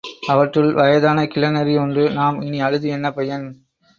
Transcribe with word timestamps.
அவற்றுள் 0.29 0.69
வயதான 0.73 1.25
கிழ 1.27 1.49
நரி 1.49 1.77
ஒன்று, 1.77 2.09
நாம் 2.11 2.41
இனி 2.41 2.61
அழுது 2.61 2.89
என்ன 2.89 3.11
பயன்? 3.11 3.45